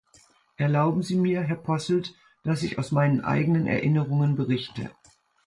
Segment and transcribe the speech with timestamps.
[0.57, 4.89] Erlauben Sie mir, Herr Posselt, dass ich aus meinen eigenen Erinnerungen berichte.